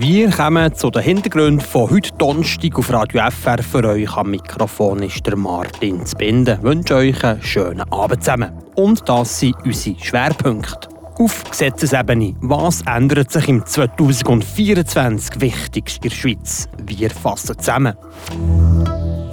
Wir 0.00 0.30
kommen 0.30 0.72
zu 0.76 0.90
den 0.90 1.02
Hintergründen 1.02 1.60
von 1.60 1.90
heute 1.90 2.12
Donnerstag 2.18 2.78
auf 2.78 2.92
Radio 2.92 3.20
FR. 3.32 3.60
Für 3.64 3.82
euch 3.82 4.16
am 4.16 4.30
Mikrofon 4.30 5.02
ist 5.02 5.26
der 5.26 5.34
Martin 5.34 6.06
Zbinden. 6.06 6.58
Ich 6.58 6.62
wünsche 6.62 6.94
euch 6.94 7.24
einen 7.24 7.42
schönen 7.42 7.92
Abend 7.92 8.22
zusammen. 8.22 8.52
Und 8.76 9.08
das 9.08 9.40
sind 9.40 9.56
unsere 9.64 9.98
Schwerpunkte. 9.98 10.88
Auf 11.18 11.42
Gesetzesebene. 11.50 12.36
Was 12.42 12.82
ändert 12.82 13.32
sich 13.32 13.48
im 13.48 13.66
2024 13.66 15.40
wichtigst 15.40 15.96
in 15.96 16.10
der 16.10 16.14
Schweiz? 16.14 16.68
Wir 16.86 17.10
fassen 17.10 17.58
zusammen. 17.58 17.96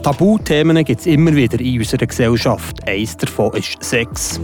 Tabuthemen 0.01 0.83
gibt 0.83 1.01
es 1.01 1.05
immer 1.05 1.35
wieder 1.35 1.59
in 1.59 1.77
unserer 1.77 2.07
Gesellschaft. 2.07 2.87
Eines 2.87 3.15
davon 3.17 3.53
ist 3.53 3.83
Sex. 3.83 4.41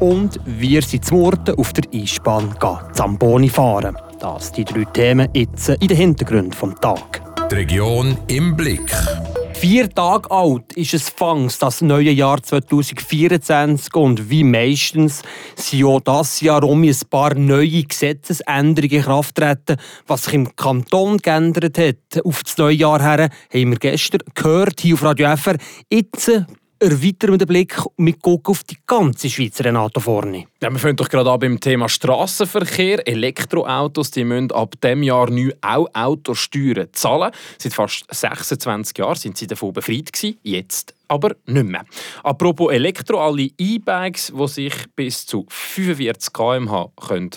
Und 0.00 0.38
wir 0.44 0.82
sind 0.82 1.06
zu 1.06 1.14
Murten 1.14 1.54
auf 1.54 1.72
der 1.72 1.84
Eisbahn 1.94 2.54
Zamboni 2.92 3.48
fahren. 3.48 3.96
Das 4.22 4.52
die 4.52 4.64
drei 4.64 4.84
Themen 4.84 5.28
jetzt 5.34 5.68
in 5.68 5.88
den 5.88 5.96
Hintergrund 5.96 6.54
vom 6.54 6.80
Tag. 6.80 7.20
Die 7.50 7.56
Region 7.56 8.16
im 8.28 8.56
Blick. 8.56 8.88
Vier 9.52 9.90
Tage 9.90 10.30
alt 10.30 10.74
ist 10.74 10.94
es 10.94 11.08
fangs 11.08 11.58
das 11.58 11.80
neue 11.80 12.12
Jahr 12.12 12.40
2024 12.40 13.92
und 13.96 14.30
wie 14.30 14.44
meistens 14.44 15.22
sind 15.56 15.82
auch 15.86 16.00
das 16.00 16.40
Jahr 16.40 16.62
um 16.62 16.84
ein 16.84 16.96
paar 17.10 17.34
neue 17.34 17.82
Gesetzesänderungen 17.82 18.98
in 18.98 19.02
Kraft 19.02 19.34
treten. 19.34 19.76
Was 20.06 20.22
sich 20.22 20.34
im 20.34 20.54
Kanton 20.54 21.18
geändert 21.18 21.76
hat 21.78 22.24
auf 22.24 22.44
das 22.44 22.56
neue 22.58 22.76
Jahr 22.76 23.02
her, 23.02 23.28
haben 23.52 23.70
wir 23.70 23.78
gestern 23.80 24.20
gehört 24.36 24.80
hier 24.82 24.94
auf 24.94 25.02
Radio 25.02 25.36
FR. 25.36 25.56
Jetzt 25.90 26.28
erweitern 26.78 27.32
wir 27.32 27.38
den 27.38 27.48
Blick 27.48 27.74
mit 27.96 28.22
gucken 28.22 28.52
auf 28.52 28.62
die 28.62 28.78
ganze 28.86 29.28
Schweiz, 29.28 29.58
Renato 29.60 29.98
Forni. 29.98 30.46
Ja, 30.62 30.70
wir 30.70 30.78
fangen 30.78 30.94
doch 30.94 31.08
gerade 31.08 31.28
an 31.28 31.40
beim 31.40 31.58
Thema 31.58 31.88
Strassenverkehr. 31.88 33.04
Elektroautos 33.08 34.12
die 34.12 34.22
müssen 34.22 34.52
ab 34.52 34.76
diesem 34.80 35.02
Jahr 35.02 35.28
neu 35.28 35.50
auch 35.60 35.88
Autosteuern 35.92 36.86
zahlen. 36.92 37.32
Seit 37.58 37.74
fast 37.74 38.04
26 38.08 38.96
Jahren 38.96 39.16
sind 39.16 39.36
sie 39.36 39.48
davon 39.48 39.72
befreit 39.72 40.12
gewesen. 40.12 40.38
Jetzt 40.44 40.94
aber 41.08 41.34
nicht 41.46 41.66
mehr. 41.66 41.84
Apropos 42.22 42.72
Elektro, 42.72 43.18
alle 43.18 43.48
E-Bikes, 43.58 44.32
die 44.38 44.46
sich 44.46 44.74
bis 44.94 45.26
zu 45.26 45.46
45 45.48 46.32
km/h 46.32 46.92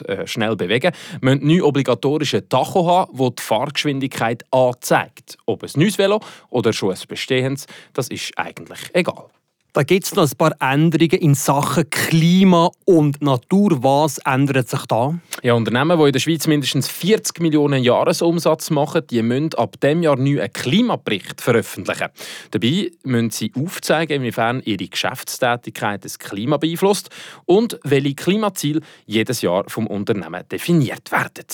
äh, 0.05 0.27
schnell 0.27 0.55
bewegen 0.55 0.91
können, 0.91 1.39
müssen 1.39 1.47
neu 1.47 1.65
obligatorische 1.65 2.47
Tacho 2.47 2.85
haben, 2.85 3.11
wo 3.11 3.31
die 3.31 3.41
Fahrgeschwindigkeit 3.41 4.43
anzeigt. 4.51 5.39
Ob 5.47 5.63
ein 5.63 5.71
neues 5.77 5.97
Velo 5.97 6.19
oder 6.51 6.73
schon 6.73 6.91
ein 6.91 6.99
bestehendes, 7.07 7.65
das 7.91 8.07
ist 8.09 8.37
eigentlich 8.37 8.81
egal. 8.93 9.31
Da 9.75 9.83
gibt 9.83 10.05
es 10.05 10.15
noch 10.15 10.23
ein 10.23 10.37
paar 10.37 10.55
Änderungen 10.61 11.19
in 11.19 11.35
Sachen 11.35 11.89
Klima 11.89 12.71
und 12.85 13.21
Natur. 13.21 13.83
Was 13.83 14.19
ändert 14.19 14.69
sich 14.69 14.85
da? 14.85 15.19
Ja, 15.43 15.53
Unternehmen, 15.53 15.99
die 15.99 16.05
in 16.05 16.11
der 16.13 16.19
Schweiz 16.21 16.47
mindestens 16.47 16.87
40 16.87 17.41
Millionen 17.41 17.83
Jahresumsatz 17.83 18.69
machen, 18.69 19.05
die 19.09 19.21
müssen 19.21 19.53
ab 19.55 19.77
dem 19.81 20.01
Jahr 20.01 20.15
neu 20.15 20.39
einen 20.39 20.53
Klimabericht 20.53 21.41
veröffentlichen. 21.41 22.07
Dabei 22.51 22.89
müssen 23.03 23.31
sie 23.31 23.51
aufzeigen, 23.53 24.21
inwiefern 24.21 24.61
ihre 24.63 24.87
Geschäftstätigkeit 24.87 26.05
das 26.05 26.19
Klima 26.19 26.55
beeinflusst 26.55 27.09
und 27.43 27.77
welche 27.83 28.15
Klimaziele 28.15 28.79
jedes 29.05 29.41
Jahr 29.41 29.65
vom 29.67 29.87
Unternehmen 29.87 30.47
definiert 30.49 31.11
werden. 31.11 31.47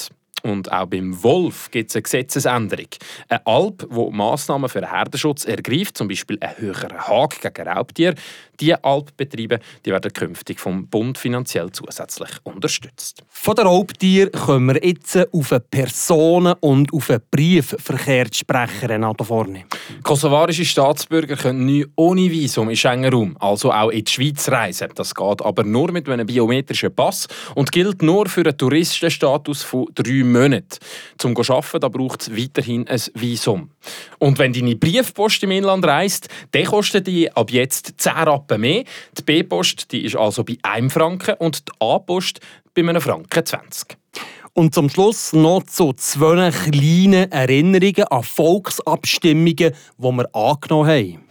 Und 0.43 0.71
auch 0.71 0.85
beim 0.85 1.21
Wolf 1.23 1.69
gibt 1.71 1.89
es 1.89 1.95
eine 1.95 2.03
Gesetzesänderung. 2.03 2.87
Eine 3.29 3.45
Alp, 3.45 3.87
die 3.89 4.11
Massnahmen 4.11 4.69
für 4.69 4.81
den 4.81 4.89
Herdenschutz 4.89 5.45
ergreift, 5.45 5.97
zum 5.97 6.07
Beispiel 6.07 6.37
ein 6.41 6.57
höherer 6.57 7.07
Hag 7.07 7.41
gegen 7.41 7.67
Raubtiere, 7.67 8.15
diese 8.61 8.83
Alpbetriebe 8.83 9.59
die 9.85 9.91
werden 9.91 10.13
künftig 10.13 10.59
vom 10.59 10.87
Bund 10.87 11.17
finanziell 11.17 11.71
zusätzlich 11.71 12.29
unterstützt. 12.43 13.23
Von 13.27 13.55
den 13.55 13.65
Raubtieren 13.65 14.31
kommen 14.31 14.75
wir 14.75 14.85
jetzt 14.85 15.17
auf 15.33 15.51
einen 15.51 15.63
Personen- 15.69 16.55
und 16.59 16.93
auf 16.93 17.09
einen 17.09 17.21
Briefverkehr 17.31 18.29
zu 18.31 18.39
sprechen, 18.39 18.87
Renato 18.87 19.23
Forni. 19.23 19.65
Kosovarische 20.03 20.65
Staatsbürger 20.65 21.35
können 21.35 21.65
nie 21.65 21.85
ohne 21.95 22.29
Visum 22.29 22.69
in 22.69 22.75
Schengen-Raum, 22.75 23.35
also 23.39 23.71
auch 23.71 23.89
in 23.89 24.05
die 24.05 24.11
Schweiz 24.11 24.47
reisen. 24.49 24.89
Das 24.93 25.15
geht 25.15 25.41
aber 25.41 25.63
nur 25.63 25.91
mit 25.91 26.07
einem 26.07 26.27
biometrischen 26.27 26.93
Pass 26.93 27.27
und 27.55 27.71
gilt 27.71 28.03
nur 28.03 28.27
für 28.27 28.41
einen 28.41 28.57
Touristenstatus 28.57 29.63
von 29.63 29.87
drei 29.95 30.23
Monaten. 30.31 30.77
Zum 31.17 31.35
Arbeiten 31.37 31.91
braucht 31.91 32.21
es 32.21 32.35
weiterhin 32.35 32.87
ein 32.87 33.01
Visum. 33.13 33.71
Und 34.19 34.39
wenn 34.39 34.53
deine 34.53 34.75
Briefpost 34.75 35.43
im 35.43 35.51
Inland 35.51 35.85
reist, 35.85 36.27
dann 36.51 36.65
kostet 36.65 37.07
die 37.07 37.31
ab 37.31 37.51
jetzt 37.51 37.93
10 37.97 38.13
Rappen 38.13 38.61
mehr. 38.61 38.83
Die 39.17 39.23
B-Post 39.23 39.93
ist 39.93 40.15
also 40.15 40.43
bei 40.43 40.57
1 40.63 40.93
Franken 40.93 41.35
und 41.39 41.67
die 41.67 41.71
A-Post 41.79 42.39
bei 42.73 42.81
einem 42.81 43.01
Franken 43.01 43.45
20. 43.45 43.97
Und 44.53 44.73
zum 44.75 44.89
Schluss 44.89 45.31
noch 45.31 45.63
zu 45.63 45.93
zwei 45.93 46.51
kleinen 46.51 47.31
Erinnerungen 47.31 48.03
an 48.09 48.23
Volksabstimmungen, 48.23 49.55
die 49.57 49.73
wir 49.97 50.35
angenommen 50.35 50.89
haben. 50.89 51.30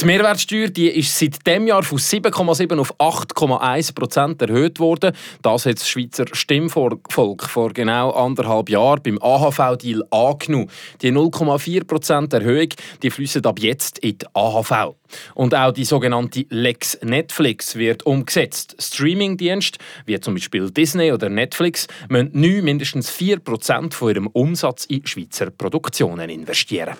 Die 0.00 0.04
Mehrwertsteuer 0.04 0.68
die 0.68 0.86
ist 0.90 1.18
seit 1.18 1.44
dem 1.44 1.66
Jahr 1.66 1.82
von 1.82 1.98
7,7 1.98 2.78
auf 2.78 2.94
8,1 3.00 3.96
Prozent 3.96 4.40
erhöht 4.40 4.78
worden. 4.78 5.12
Das 5.42 5.66
hat 5.66 5.80
das 5.80 5.88
Schweizer 5.88 6.24
Stimmvolk 6.30 7.10
vor 7.50 7.72
genau 7.72 8.12
anderthalb 8.12 8.70
Jahren 8.70 9.02
beim 9.02 9.18
AHV-Deal 9.20 10.04
angenommen. 10.12 10.70
Die 11.02 11.10
0,4 11.10 11.84
Prozent 11.84 12.32
Erhöhung 12.32 12.68
die 13.02 13.10
fließen 13.10 13.44
ab 13.44 13.58
jetzt 13.58 13.98
in 13.98 14.18
die 14.18 14.26
AHV. 14.34 14.94
Und 15.34 15.56
auch 15.56 15.72
die 15.72 15.84
sogenannte 15.84 16.46
Lex 16.48 17.00
Netflix 17.02 17.74
wird 17.74 18.06
umgesetzt. 18.06 18.76
Streamingdienste 18.78 19.80
wie 20.06 20.20
zum 20.20 20.34
Beispiel 20.34 20.70
Disney 20.70 21.10
oder 21.10 21.28
Netflix 21.28 21.88
müssen 22.08 22.30
neu 22.34 22.62
mindestens 22.62 23.10
4 23.10 23.40
Prozent 23.40 23.94
von 23.94 24.10
ihrem 24.10 24.28
Umsatz 24.28 24.84
in 24.84 25.04
Schweizer 25.04 25.50
Produktionen 25.50 26.30
investieren. 26.30 26.94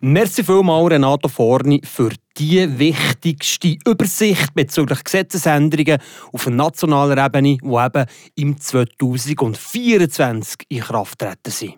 Merci 0.00 0.44
vielmals, 0.44 0.92
Renato 0.92 1.28
Forni, 1.28 1.80
für 1.84 2.10
die 2.36 2.78
wichtigste 2.78 3.76
Übersicht 3.86 4.54
bezüglich 4.54 5.02
Gesetzesänderungen 5.02 5.98
auf 6.32 6.46
nationaler 6.46 7.26
Ebene, 7.26 7.58
die 7.58 7.66
eben 7.66 8.06
im 8.36 8.60
2024 8.60 10.56
in 10.68 10.80
Kraft 10.80 11.18
treten 11.18 11.50
sind. 11.50 11.74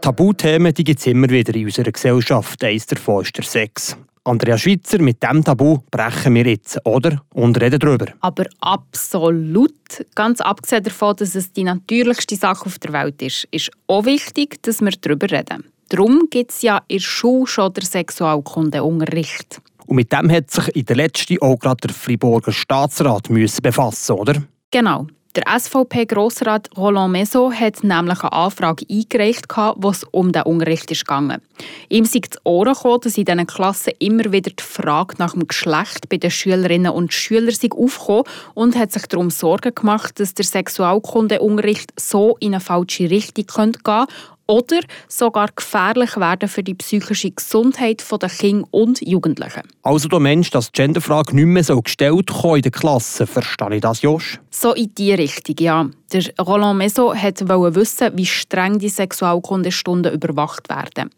Tabuthemen 0.00 0.72
gibt 0.72 0.98
es 0.98 1.06
immer 1.06 1.28
wieder 1.28 1.54
in 1.54 1.66
unserer 1.66 1.92
Gesellschaft. 1.92 2.62
Eines 2.64 2.86
davon 2.86 3.22
ist 3.22 3.36
der 3.36 3.44
Sex. 3.44 3.96
Andrea 4.26 4.58
Schweizer, 4.58 5.00
mit 5.00 5.22
dem 5.22 5.44
Tabu 5.44 5.78
brechen 5.90 6.34
wir 6.34 6.46
jetzt, 6.46 6.80
oder? 6.84 7.22
Und 7.32 7.60
reden 7.60 7.78
darüber. 7.78 8.06
Aber 8.20 8.44
absolut. 8.60 9.72
Ganz 10.16 10.40
abgesehen 10.40 10.82
davon, 10.82 11.14
dass 11.16 11.36
es 11.36 11.52
die 11.52 11.62
natürlichste 11.62 12.34
Sache 12.34 12.66
auf 12.66 12.80
der 12.80 12.92
Welt 12.92 13.22
ist, 13.22 13.46
ist 13.52 13.70
auch 13.86 14.04
wichtig, 14.04 14.60
dass 14.62 14.80
wir 14.80 14.90
darüber 15.00 15.30
reden. 15.30 15.64
Darum 15.88 16.28
gibt 16.30 16.50
es 16.50 16.62
ja 16.62 16.82
in 16.88 16.98
der 16.98 17.04
Schule 17.04 17.46
schon 17.46 17.72
den 17.72 17.84
Sexualkundeunterricht. 17.84 19.60
Und 19.86 19.96
mit 19.96 20.12
dem 20.12 20.30
hat 20.30 20.50
sich 20.50 20.74
in 20.74 20.84
der 20.84 20.96
letzten 20.96 21.40
auch 21.40 21.58
gerade 21.58 21.88
der 21.88 21.94
Friburger 21.94 22.52
Staatsrat 22.52 23.30
müssen 23.30 23.62
befassen, 23.62 24.12
oder? 24.12 24.42
Genau. 24.72 25.06
Der 25.36 25.44
SVP-Grossrat 25.60 26.70
Roland 26.78 27.12
Meso 27.12 27.52
hat 27.52 27.84
nämlich 27.84 28.22
eine 28.22 28.32
Anfrage 28.32 28.86
eingereicht, 28.90 29.44
wo 29.76 29.90
es 29.90 30.02
um 30.04 30.32
den 30.32 30.44
Unterricht 30.44 30.86
ging. 30.86 31.32
Ihm 31.90 32.06
sei 32.06 32.20
zu 32.20 32.38
Ohren 32.44 32.72
gekommen, 32.72 33.00
dass 33.02 33.18
in 33.18 33.26
diesen 33.26 33.46
Klassen 33.46 33.92
immer 33.98 34.32
wieder 34.32 34.50
die 34.50 34.62
Frage 34.62 35.16
nach 35.18 35.34
dem 35.34 35.46
Geschlecht 35.46 36.08
bei 36.08 36.16
den 36.16 36.30
Schülerinnen 36.30 36.90
und 36.90 37.12
Schülern 37.12 37.54
aufgekommen 37.70 38.24
und 38.54 38.76
hat 38.76 38.92
sich 38.92 39.06
darum 39.08 39.28
Sorgen 39.28 39.74
gemacht, 39.74 40.18
dass 40.18 40.32
der 40.32 40.46
Sexualkundeunterricht 40.46 41.92
so 42.00 42.38
in 42.40 42.54
eine 42.54 42.60
falsche 42.60 43.10
Richtung 43.10 43.44
gehen 43.44 43.72
könnte 43.84 44.06
oder 44.46 44.80
sogar 45.08 45.48
gefährlich 45.54 46.16
werden 46.16 46.48
für 46.48 46.62
die 46.62 46.74
psychische 46.74 47.30
Gesundheit 47.30 48.04
der 48.10 48.28
Kinder 48.28 48.66
und 48.70 49.00
Jugendlichen. 49.06 49.62
Also 49.82 50.08
du 50.08 50.18
meinst, 50.20 50.54
dass 50.54 50.70
die 50.70 50.82
Genderfrage 50.82 51.34
nicht 51.34 51.46
mehr 51.46 51.64
so 51.64 51.80
gestellt 51.80 52.30
in 52.30 52.62
der 52.62 52.70
Klasse, 52.70 53.26
verstehe 53.26 53.76
ich 53.76 53.80
das, 53.80 54.02
Josh? 54.02 54.38
So 54.50 54.74
in 54.74 54.94
die 54.94 55.12
Richtung, 55.12 55.56
ja. 55.58 55.86
Der 56.12 56.22
Roland 56.38 56.78
Meso 56.78 57.08
wollte 57.08 57.74
wissen, 57.74 58.10
wie 58.14 58.26
streng 58.26 58.78
die 58.78 58.88
Sexualkundestunden 58.88 60.14
überwacht 60.14 60.68
werden. 60.68 61.10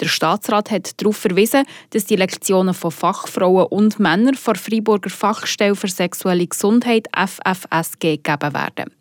Der 0.00 0.06
Staatsrat 0.06 0.70
hat 0.70 1.00
darauf 1.00 1.16
verwiesen, 1.16 1.64
dass 1.90 2.06
die 2.06 2.16
Lektionen 2.16 2.72
von 2.72 2.90
Fachfrauen 2.90 3.66
und 3.66 4.00
Männern 4.00 4.34
von 4.34 4.56
Freiburger 4.56 5.10
Fachstelle 5.10 5.76
für 5.76 5.88
sexuelle 5.88 6.46
Gesundheit 6.46 7.08
FFSG 7.14 8.16
gegeben 8.16 8.54
werden. 8.54 8.99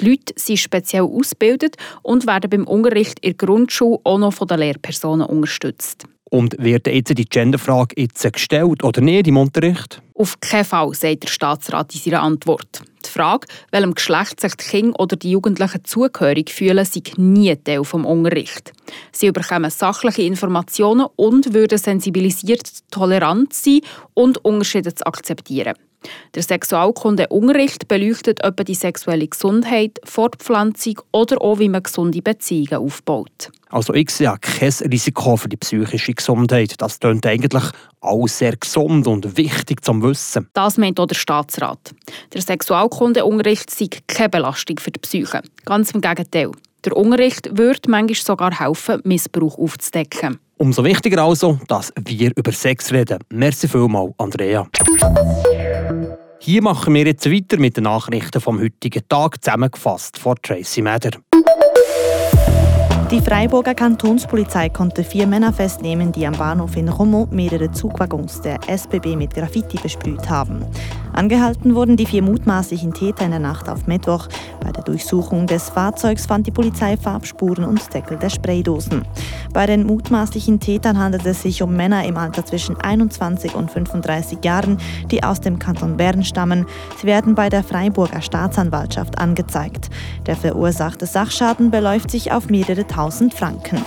Die 0.00 0.10
Leute 0.10 0.34
sind 0.36 0.58
speziell 0.58 1.02
ausgebildet 1.02 1.76
und 2.02 2.26
werden 2.26 2.50
beim 2.50 2.66
Unterricht 2.66 3.18
in 3.20 3.36
der 3.36 3.46
Grundschule 3.46 3.98
auch 4.04 4.18
noch 4.18 4.32
von 4.32 4.48
den 4.48 4.58
Lehrpersonen 4.58 5.26
unterstützt. 5.26 6.06
Und 6.30 6.56
wird 6.58 6.86
jetzt 6.86 7.18
die 7.18 7.24
Genderfrage 7.24 8.00
jetzt 8.00 8.32
gestellt 8.32 8.84
oder 8.84 9.00
nicht 9.00 9.26
im 9.26 9.36
Unterricht? 9.36 10.00
Auf 10.14 10.38
keinen 10.38 10.64
Fall, 10.64 10.94
sagt 10.94 11.24
der 11.24 11.28
Staatsrat 11.28 11.92
in 11.92 12.00
seiner 12.00 12.22
Antwort. 12.22 12.82
Die 13.04 13.10
Frage, 13.10 13.48
welchem 13.72 13.94
Geschlecht 13.94 14.40
sich 14.40 14.54
die 14.54 14.64
Kinder 14.64 15.00
oder 15.00 15.16
die 15.16 15.32
Jugendlichen 15.32 15.84
zugehörig 15.84 16.50
fühlen, 16.50 16.84
sei 16.84 17.02
nie 17.16 17.56
Teil 17.56 17.80
des 17.80 17.92
Unterrichts. 17.94 18.72
Sie 19.10 19.32
bekommen 19.32 19.70
sachliche 19.70 20.22
Informationen 20.22 21.06
und 21.16 21.52
würden 21.52 21.78
sensibilisiert, 21.78 22.68
tolerant 22.92 23.52
sein 23.52 23.80
und 24.14 24.44
Unterschiede 24.44 24.94
zu 24.94 25.06
akzeptieren. 25.06 25.74
Der 26.34 26.42
Sexualkundeunterricht 26.42 27.88
beleuchtet 27.88 28.42
etwa 28.42 28.64
die 28.64 28.74
sexuelle 28.74 29.28
Gesundheit, 29.28 29.98
Fortpflanzung 30.04 31.00
oder 31.12 31.40
auch, 31.42 31.58
wie 31.58 31.68
man 31.68 31.82
gesunde 31.82 32.22
Beziehungen 32.22 32.74
aufbaut. 32.74 33.50
Also 33.68 33.94
ich 33.94 34.10
sehe 34.10 34.34
kein 34.40 34.72
Risiko 34.90 35.36
für 35.36 35.48
die 35.48 35.56
psychische 35.56 36.14
Gesundheit. 36.14 36.74
Das 36.78 36.98
klingt 36.98 37.26
eigentlich 37.26 37.64
alles 38.00 38.38
sehr 38.38 38.56
gesund 38.56 39.06
und 39.06 39.36
wichtig 39.36 39.84
zum 39.84 40.02
Wissen. 40.02 40.48
Das 40.54 40.78
meint 40.78 40.98
auch 40.98 41.06
der 41.06 41.14
Staatsrat. 41.14 41.94
Der 42.32 42.42
Sexualkundeunterricht 42.42 43.70
sei 43.70 43.88
keine 44.06 44.30
Belastung 44.30 44.78
für 44.78 44.90
die 44.90 45.00
Psyche. 45.00 45.42
Ganz 45.64 45.92
im 45.92 46.00
Gegenteil. 46.00 46.50
Der 46.84 46.96
Unterricht 46.96 47.56
würde 47.58 47.90
manchmal 47.90 48.14
sogar 48.14 48.58
helfen, 48.58 49.00
Missbrauch 49.04 49.58
aufzudecken. 49.58 50.38
Umso 50.56 50.84
wichtiger 50.84 51.22
also, 51.22 51.58
dass 51.68 51.92
wir 52.04 52.32
über 52.36 52.52
Sex 52.52 52.92
reden. 52.92 53.18
Merci 53.30 53.68
vielmals, 53.68 54.12
Andrea. 54.18 54.66
Hier 56.42 56.62
machen 56.62 56.94
wir 56.94 57.04
jetzt 57.04 57.30
weiter 57.30 57.58
mit 57.58 57.76
den 57.76 57.84
Nachrichten 57.84 58.40
vom 58.40 58.58
heutigen 58.58 59.06
Tag, 59.08 59.44
zusammengefasst 59.44 60.16
von 60.16 60.36
Tracy 60.42 60.80
Meder. 60.80 61.10
Die 63.10 63.20
Freiburger 63.20 63.74
Kantonspolizei 63.74 64.68
konnte 64.68 65.02
vier 65.02 65.26
Männer 65.26 65.52
festnehmen, 65.52 66.12
die 66.12 66.24
am 66.28 66.34
Bahnhof 66.34 66.76
in 66.76 66.88
Romont 66.88 67.32
mehrere 67.32 67.72
Zugwaggons 67.72 68.40
der 68.40 68.60
SBB 68.68 69.16
mit 69.16 69.34
Graffiti 69.34 69.78
besprüht 69.82 70.30
haben. 70.30 70.64
Angehalten 71.12 71.74
wurden 71.74 71.96
die 71.96 72.06
vier 72.06 72.22
mutmaßlichen 72.22 72.94
Täter 72.94 73.24
in 73.24 73.32
der 73.32 73.40
Nacht 73.40 73.68
auf 73.68 73.88
Mittwoch. 73.88 74.28
Bei 74.60 74.70
der 74.70 74.84
Durchsuchung 74.84 75.48
des 75.48 75.70
Fahrzeugs 75.70 76.26
fand 76.26 76.46
die 76.46 76.52
Polizei 76.52 76.96
Farbspuren 76.96 77.64
und 77.64 77.92
Deckel 77.92 78.16
der 78.16 78.30
Spraydosen. 78.30 79.04
Bei 79.52 79.66
den 79.66 79.84
mutmaßlichen 79.84 80.60
Tätern 80.60 80.96
handelt 80.96 81.26
es 81.26 81.42
sich 81.42 81.62
um 81.62 81.74
Männer 81.74 82.04
im 82.04 82.16
Alter 82.16 82.46
zwischen 82.46 82.76
21 82.76 83.56
und 83.56 83.72
35 83.72 84.38
Jahren, 84.44 84.78
die 85.10 85.24
aus 85.24 85.40
dem 85.40 85.58
Kanton 85.58 85.96
Bern 85.96 86.22
stammen. 86.22 86.64
Sie 87.00 87.08
werden 87.08 87.34
bei 87.34 87.48
der 87.48 87.64
Freiburger 87.64 88.22
Staatsanwaltschaft 88.22 89.18
angezeigt. 89.18 89.90
Der 90.26 90.36
verursachte 90.36 91.06
Sachschaden 91.06 91.72
beläuft 91.72 92.12
sich 92.12 92.30
auf 92.30 92.48
mehrere 92.48 92.86
tausend 92.86 92.99
Franken. 93.08 93.82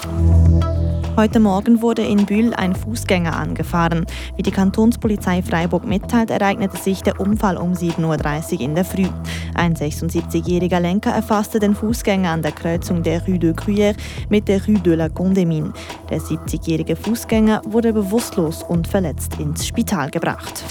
Heute 1.15 1.39
Morgen 1.39 1.83
wurde 1.83 2.01
in 2.01 2.25
Bühl 2.25 2.51
ein 2.55 2.73
Fußgänger 2.73 3.35
angefahren. 3.35 4.07
Wie 4.35 4.41
die 4.41 4.49
Kantonspolizei 4.49 5.43
Freiburg 5.43 5.85
mitteilt, 5.85 6.31
ereignete 6.31 6.77
sich 6.77 7.03
der 7.03 7.19
Unfall 7.19 7.57
um 7.57 7.73
7.30 7.73 8.53
Uhr 8.53 8.61
in 8.61 8.73
der 8.73 8.83
Früh. 8.83 9.05
Ein 9.53 9.75
76-jähriger 9.75 10.79
Lenker 10.79 11.11
erfasste 11.11 11.59
den 11.59 11.75
Fußgänger 11.75 12.31
an 12.31 12.41
der 12.41 12.53
Kreuzung 12.53 13.03
der 13.03 13.23
Rue 13.27 13.37
de 13.37 13.51
Gruyère 13.51 13.95
mit 14.29 14.47
der 14.47 14.65
Rue 14.65 14.79
de 14.79 14.95
la 14.95 15.09
Condemine. 15.09 15.73
Der 16.09 16.19
70-jährige 16.19 16.95
Fußgänger 16.95 17.61
wurde 17.65 17.93
bewusstlos 17.93 18.63
und 18.63 18.87
verletzt 18.87 19.39
ins 19.39 19.67
Spital 19.67 20.09
gebracht. 20.09 20.63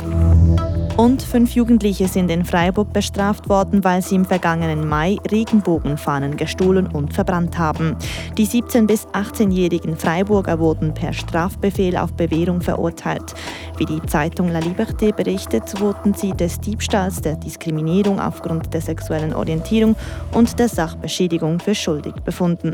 Und 0.96 1.22
fünf 1.22 1.54
Jugendliche 1.54 2.06
sind 2.06 2.30
in 2.30 2.44
Freiburg 2.44 2.92
bestraft 2.92 3.48
worden, 3.48 3.82
weil 3.82 4.02
sie 4.02 4.14
im 4.14 4.26
vergangenen 4.26 4.86
Mai 4.86 5.16
Regenbogenfahnen 5.30 6.36
gestohlen 6.36 6.86
und 6.86 7.14
verbrannt 7.14 7.56
haben. 7.56 7.96
Die 8.36 8.46
17- 8.46 8.86
bis 8.86 9.06
18-jährigen 9.08 9.96
Freiburger 9.96 10.58
wurden 10.58 10.92
per 10.92 11.14
Strafbefehl 11.14 11.96
auf 11.96 12.12
Bewährung 12.12 12.60
verurteilt. 12.60 13.34
Wie 13.78 13.86
die 13.86 14.02
Zeitung 14.02 14.48
La 14.48 14.58
Liberté 14.58 15.14
berichtet, 15.14 15.80
wurden 15.80 16.12
sie 16.12 16.32
des 16.32 16.60
Diebstahls, 16.60 17.22
der 17.22 17.36
Diskriminierung 17.36 18.20
aufgrund 18.20 18.74
der 18.74 18.82
sexuellen 18.82 19.32
Orientierung 19.32 19.96
und 20.34 20.58
der 20.58 20.68
Sachbeschädigung 20.68 21.58
für 21.58 21.74
schuldig 21.74 22.14
befunden. 22.24 22.72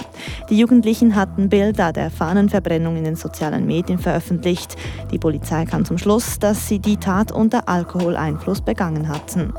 Die 0.51 0.59
Jugendlichen 0.59 1.15
hatten 1.15 1.49
Bilder 1.49 1.93
der 1.93 2.11
Fahnenverbrennung 2.11 2.97
in 2.97 3.05
den 3.05 3.17
sozialen 3.17 3.65
Medien 3.65 4.01
veröffentlicht. 4.01 4.77
Die 5.13 5.19
Polizei 5.19 5.65
kam 5.67 5.85
zum 5.85 5.99
Schluss, 5.99 6.41
dass 6.41 6.67
sie 6.67 6.81
die 6.81 6.97
Tat 6.97 7.31
unter 7.31 7.69
Alkohol 7.69 8.08
Alkoholeinfluss 8.17 8.63
begangen 8.63 9.09
hatten. 9.09 9.53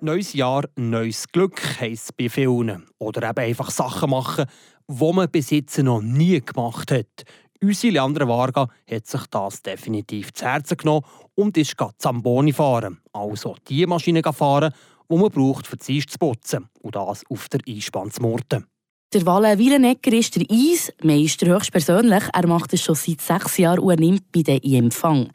Neues 0.00 0.32
Jahr, 0.32 0.64
neues 0.76 1.28
Glück 1.28 1.60
heisst 1.80 2.16
bei 2.16 2.28
vielen. 2.28 2.86
Oder 2.98 3.30
eben 3.30 3.44
einfach 3.44 3.70
Sachen 3.70 4.10
machen, 4.10 4.46
die 4.88 5.12
man 5.12 5.30
bis 5.30 5.50
jetzt 5.50 5.78
noch 5.78 6.00
nie 6.00 6.40
gemacht 6.40 6.90
hat. 6.90 7.24
Unsere 7.62 7.94
Leandra 7.94 8.28
Varga 8.28 8.68
hat 8.90 9.06
sich 9.06 9.26
das 9.30 9.62
definitiv 9.62 10.32
zu 10.32 10.44
Herzen 10.44 10.76
genommen 10.76 11.06
und 11.34 11.56
ist 11.56 11.76
Zamboni 11.98 12.52
fahren. 12.52 13.00
Also 13.12 13.56
die 13.68 13.86
Maschine 13.86 14.22
fahren, 14.22 14.74
die 15.10 15.16
man 15.16 15.30
braucht, 15.30 15.66
für 15.66 15.76
die 15.76 16.04
zu 16.04 16.18
putzen. 16.18 16.68
Und 16.80 16.96
das 16.96 17.22
auf 17.30 17.48
der 17.48 17.60
Einspann 17.66 18.10
zu 18.10 18.22
murten. 18.22 18.66
Der 19.12 19.24
Walle 19.26 19.58
Wielenegger 19.58 20.12
ist 20.12 20.34
der 20.34 20.44
Eismeister 20.50 21.46
höchstpersönlich. 21.46 22.24
Er 22.32 22.46
macht 22.48 22.72
es 22.72 22.82
schon 22.82 22.96
seit 22.96 23.20
sechs 23.20 23.58
Jahren 23.58 23.78
und 23.78 23.90
er 23.90 24.00
nimmt 24.00 24.32
bei 24.32 24.42
den 24.42 24.60
Empfang. 24.60 25.30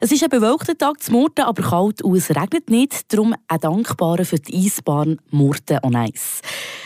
Es 0.00 0.10
ist 0.10 0.22
ein 0.22 0.30
bewölkter 0.30 0.78
Tag 0.78 1.02
zu 1.02 1.12
Murten, 1.12 1.44
aber 1.44 1.62
kalt 1.62 2.00
und 2.00 2.16
es 2.16 2.30
regnet 2.30 2.70
nicht. 2.70 3.12
Darum 3.12 3.34
ein 3.48 3.60
Dankbarer 3.60 4.24
für 4.24 4.38
die 4.38 4.64
Eisbahn 4.64 5.18
Murten 5.30 5.78
on 5.82 5.96
Eis. 5.96 6.40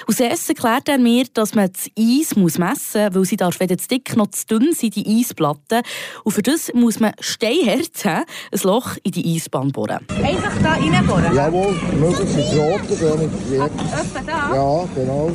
Aus 0.08 0.18
Essen 0.18 0.56
erklärt 0.56 0.88
er 0.88 0.98
mir, 0.98 1.26
dass 1.32 1.54
man 1.54 1.70
das 1.72 1.88
Eis 1.96 2.34
muss 2.34 2.58
messen 2.58 3.04
muss, 3.04 3.14
weil 3.14 3.24
sie 3.24 3.36
darf 3.36 3.60
weder 3.60 3.78
zu 3.78 3.86
dick 3.86 4.16
noch 4.16 4.32
zu 4.32 4.46
dünn 4.46 4.72
sind, 4.72 4.96
die 4.96 5.20
Eisplatten. 5.20 5.82
Und 6.24 6.32
für 6.32 6.42
das 6.42 6.72
muss 6.74 6.98
man 6.98 7.12
steinhart 7.20 8.04
ein 8.04 8.24
Loch 8.64 8.96
in 9.04 9.12
die 9.12 9.36
Eisbahn 9.36 9.70
bohren. 9.70 10.04
Einfach 10.08 10.60
da 10.60 10.72
reinbohren? 10.72 11.36
Jawohl, 11.36 11.78
möglichst 12.00 12.36
ins 12.36 12.52
Rote, 12.56 12.96
gar 12.96 13.16
nicht 13.16 13.62
Öffnen 13.62 14.26
da? 14.26 14.54
Ja, 14.54 14.88
genau. 14.96 15.30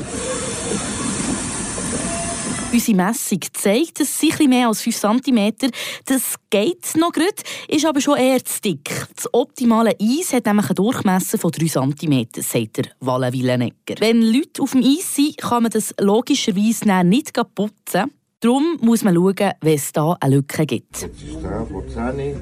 Unsere 2.69 2.97
Messung 2.97 3.39
zeigt, 3.53 4.01
es 4.01 4.19
sind 4.19 4.33
etwas 4.33 4.47
mehr 4.47 4.67
als 4.67 4.81
5 4.81 4.99
cm. 4.99 5.53
Das 6.05 6.35
geht 6.49 6.95
noch 6.97 7.13
gut, 7.13 7.41
ist 7.69 7.85
aber 7.85 8.01
schon 8.01 8.17
eher 8.17 8.43
zu 8.43 8.59
dick. 8.61 9.07
Das 9.15 9.33
optimale 9.33 9.95
Eis 10.01 10.33
hat 10.33 10.45
nämlich 10.45 10.67
einen 10.67 10.75
Durchmesser 10.75 11.37
von 11.37 11.51
3 11.51 11.65
cm, 11.65 12.27
sagt 12.41 12.77
der 12.77 12.85
Walle 12.99 13.31
Willenegger. 13.31 13.95
Wenn 13.99 14.21
Leute 14.21 14.61
auf 14.61 14.71
dem 14.71 14.83
Eis 14.83 15.15
sind, 15.15 15.37
kann 15.37 15.63
man 15.63 15.71
das 15.71 15.95
logischerweise 15.99 17.03
nicht 17.05 17.33
putzen. 17.55 18.11
Darum 18.41 18.77
muss 18.81 19.03
man 19.03 19.15
schauen, 19.15 19.53
wenn 19.61 19.75
es 19.75 19.91
da 19.93 20.17
eine 20.19 20.35
Lücke 20.35 20.65
gibt. 20.65 21.01
Jetzt 21.01 21.23
ist 21.23 21.41
der 21.41 21.65
von 21.65 21.87
10. 21.87 22.35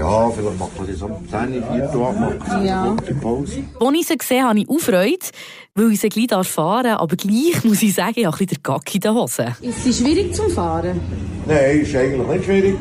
Ja, 0.00 0.30
vielleicht 0.30 0.58
macht 0.58 0.78
man 0.78 0.86
das 0.86 1.02
um 1.02 1.28
10, 1.28 1.62
4 1.62 1.94
Uhr, 1.94 2.64
ja. 2.64 2.96
die 3.06 3.12
Pause. 3.12 3.64
Als 3.78 3.98
ich 4.00 4.06
sie 4.06 4.16
gesehen 4.16 4.38
habe, 4.38 4.48
habe 4.48 4.60
ich 4.60 4.68
auch 4.70 4.78
Freude, 4.78 5.26
weil 5.74 5.92
ich 5.92 6.00
sie 6.00 6.08
gleich 6.08 6.46
fahren 6.48 6.84
darf. 6.84 7.00
Aber 7.02 7.16
gleich 7.16 7.62
muss 7.64 7.82
ich 7.82 7.92
sagen, 7.92 8.14
ich 8.16 8.24
habe 8.24 8.34
ein 8.34 8.46
bisschen 8.46 8.62
den 8.62 8.62
Gack 8.62 8.94
in 8.94 9.00
den 9.02 9.14
Hosen. 9.14 9.54
Ist 9.60 9.84
sie 9.84 9.92
schwierig 9.92 10.34
zum 10.34 10.48
Fahren? 10.48 10.98
Nein, 11.46 11.80
ist 11.80 11.94
eigentlich 11.94 12.26
nicht 12.28 12.44
schwierig. 12.46 12.78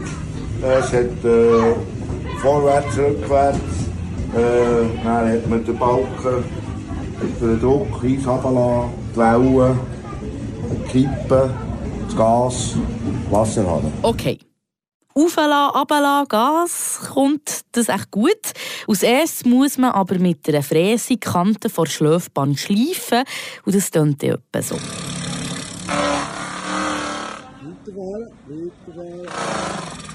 Es 0.61 0.93
hat 0.93 1.25
äh, 1.25 2.37
vorwärts, 2.41 2.97
rückwärts. 2.97 3.57
Äh, 3.57 5.03
dann 5.03 5.29
hat 5.29 5.49
man 5.49 5.65
den 5.65 5.77
Balken, 5.77 6.43
den 7.41 7.59
Druck, 7.59 8.01
Eis 8.01 8.25
runterlassen, 8.25 8.91
die 9.13 9.17
Wellen, 9.19 9.79
die 10.71 10.89
Kippen, 10.89 11.49
das 12.05 12.15
Gas, 12.15 12.75
Wasserhahn. 13.29 13.91
Okay 14.03 14.39
auflassen, 15.23 15.79
runterlassen, 15.79 16.27
Gas, 16.29 16.99
kommt 17.13 17.61
das 17.73 17.89
echt 17.89 18.11
gut. 18.11 18.53
Als 18.87 19.03
erstes 19.03 19.45
muss 19.45 19.77
man 19.77 19.91
aber 19.91 20.17
mit 20.19 20.47
einer 20.47 20.63
Fräse 20.63 21.09
die 21.09 21.19
Kante 21.19 21.69
vor 21.69 21.87
Schlöfbahn 21.87 22.55
schleifen 22.55 23.23
und 23.65 23.75
das 23.75 23.91
klingt 23.91 24.23
dann 24.23 24.31
etwa 24.31 24.61
so. 24.61 24.75
Weiterfahren, 27.61 28.29
weiterfahren. 28.47 30.08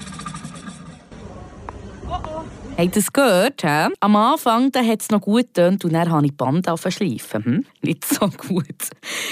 Habt 2.77 2.97
ihr 2.97 2.99
es 2.99 3.13
gehört? 3.13 3.61
He? 3.61 3.93
Am 4.01 4.15
Anfang 4.17 4.69
hat 4.75 5.01
es 5.01 5.09
noch 5.09 5.21
gut 5.21 5.53
getönt 5.53 5.85
und 5.85 5.93
dann 5.93 6.11
habe 6.11 6.25
ich 6.25 6.31
die 6.31 6.35
Band 6.35 6.67
schleifen. 6.67 7.45
Hm? 7.45 7.65
Nicht 7.81 8.03
so 8.03 8.27
gut. 8.27 8.65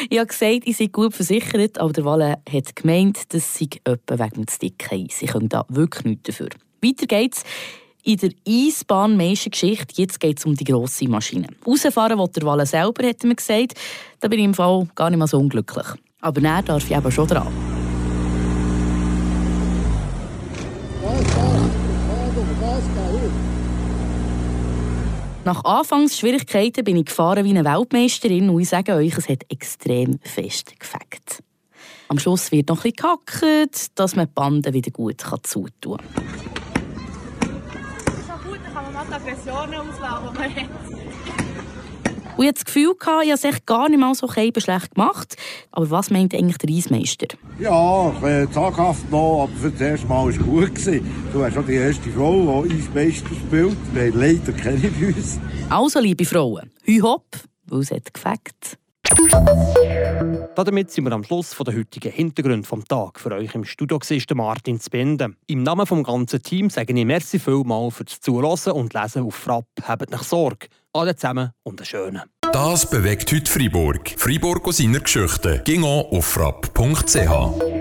Ich 0.09 0.17
habe 0.17 0.27
gesagt, 0.27 0.61
ich 0.65 0.77
sei 0.77 0.87
gut 0.87 1.13
versichert, 1.13 1.77
aber 1.77 1.91
der 1.91 2.05
Walle 2.05 2.37
hat 2.49 2.75
gemeint, 2.75 3.33
das 3.33 3.57
sei 3.57 3.67
etwa 3.83 4.17
wegen 4.17 4.45
des 4.45 4.59
dicken 4.59 5.05
Eis. 5.05 5.21
Ich 5.21 5.31
kann 5.31 5.49
da 5.49 5.65
wirklich 5.67 6.05
nichts 6.05 6.23
dafür. 6.23 6.49
Weiter 6.81 7.05
geht's 7.05 7.43
in 8.03 8.17
der 8.17 8.31
Eisbahn-Geschichte. 8.47 9.93
Jetzt 9.95 10.19
geht 10.19 10.39
es 10.39 10.45
um 10.45 10.55
die 10.55 10.63
grosse 10.63 11.09
Maschine. 11.09 11.47
Rausfahren 11.67 12.17
will 12.17 12.29
der 12.29 12.43
Walle 12.43 12.65
selber, 12.65 13.07
hat 13.07 13.23
er 13.23 13.27
mir 13.27 13.35
gesagt. 13.35 13.73
Da 14.21 14.29
bin 14.29 14.39
ich 14.39 14.45
im 14.45 14.53
Fall 14.53 14.87
gar 14.95 15.09
nicht 15.09 15.19
mal 15.19 15.27
so 15.27 15.39
unglücklich. 15.39 15.87
Aber 16.21 16.39
dann 16.39 16.63
darf 16.63 16.89
ich 16.89 16.95
eben 16.95 17.11
schon 17.11 17.27
dran. 17.27 17.82
Nach 25.45 25.63
Anfangsschwierigkeiten 25.65 26.85
bin 26.85 26.95
ich 26.95 27.05
gefahren 27.05 27.43
wie 27.43 27.49
eine 27.49 27.65
Weltmeisterin 27.65 28.49
und 28.49 28.61
ich 28.61 28.69
sage 28.69 28.93
euch, 28.93 29.17
es 29.17 29.27
hat 29.27 29.43
extrem 29.49 30.19
fest 30.21 30.79
gefegt. 30.79 31.43
Am 32.07 32.17
Schluss 32.17 32.51
wird 32.51 32.69
noch 32.69 32.83
bisschen 32.83 32.95
gehackt, 32.95 33.99
dass 33.99 34.15
man 34.15 34.27
die 34.27 34.31
Bande 34.33 34.73
wieder 34.73 34.91
gut 34.91 35.21
zutun 35.43 35.97
kann. 35.97 36.25
Das 38.05 38.15
ist 38.15 38.31
auch 38.31 38.41
gut, 38.43 38.59
dann 38.63 38.73
kann 38.73 38.83
man 38.85 38.93
mal 38.93 39.05
die 39.05 39.13
Aggressionen 39.13 39.75
auslaufen, 39.75 40.29
die 40.31 40.39
man 40.39 40.55
hat. 40.55 41.42
Und 42.35 42.43
ich 42.43 42.49
hatte 42.49 42.63
das 42.63 42.65
Gefühl, 42.65 42.95
ich 42.99 43.07
habe 43.07 43.31
es 43.31 43.43
echt 43.43 43.65
gar 43.65 43.89
nicht 43.89 43.99
mal 43.99 44.15
so 44.15 44.27
schlecht 44.27 44.95
gemacht. 44.95 45.35
Aber 45.71 45.89
was 45.91 46.09
meint 46.09 46.33
eigentlich 46.33 46.57
der 46.57 46.69
Eismeister? 46.69 47.27
Ja, 47.59 48.09
bisschen 48.09 48.51
zaghaft 48.51 49.11
noch, 49.11 49.43
aber 49.43 49.53
für 49.53 49.69
das 49.69 49.81
erste 49.81 50.07
Mal 50.07 50.23
war 50.23 50.29
es 50.29 50.39
gut. 50.39 50.73
Gewesen. 50.73 51.05
Du 51.31 51.39
warst 51.39 51.55
schon 51.55 51.67
die 51.67 51.73
erste 51.73 52.09
Frau, 52.09 52.63
die 52.63 52.75
Eismeister 52.75 53.29
spielt. 53.35 53.77
Wir 53.93 54.11
haben 54.11 54.19
leider 54.19 54.51
keine 54.53 54.89
bei 54.89 55.07
uns. 55.07 55.39
Also, 55.69 55.99
liebe 55.99 56.25
Frauen, 56.25 56.71
hü 56.83 57.01
hopp, 57.01 57.27
weil 57.67 57.81
es 57.81 57.91
hat 57.91 58.13
gefackt. 58.13 58.77
Damit 60.55 60.91
sind 60.91 61.05
wir 61.05 61.11
am 61.11 61.23
Schluss 61.23 61.55
der 61.57 61.75
heutigen 61.75 62.11
Hintergründe 62.11 62.67
vom 62.67 62.85
Tag. 62.85 63.19
Für 63.19 63.31
euch 63.31 63.53
im 63.55 63.65
Studio 63.65 63.99
war 63.99 64.35
Martin 64.35 64.79
Zbinden. 64.79 65.35
Im 65.47 65.63
Namen 65.63 65.85
des 65.85 66.03
ganzen 66.03 66.41
Teams 66.41 66.75
sage 66.75 66.93
ich 66.93 67.05
merci 67.05 67.39
vielmal 67.39 67.91
fürs 67.91 68.19
Zuhören 68.21 68.73
und 68.73 68.93
Lesen 68.93 69.23
auf 69.23 69.35
Frapp. 69.35 69.65
Habt 69.83 70.11
nicht 70.11 70.23
Sorge. 70.23 70.67
Alle 70.93 71.15
zusammen 71.15 71.51
und 71.63 71.79
einen 71.79 71.85
schönen. 71.85 72.21
Das 72.53 72.89
bewegt 72.89 73.31
heute 73.33 73.51
Freiburg. 73.51 74.13
Freiburg 74.17 74.67
aus 74.67 74.77
seiner 74.77 74.99
Geschichte. 74.99 75.61
Ging 75.65 75.83
auf 75.83 76.25
frapp.ch. 76.25 77.72